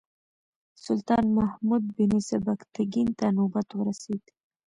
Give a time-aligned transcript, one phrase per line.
[0.85, 4.21] سلطان محمود بن سبکتګین ته نوبت ورسېد.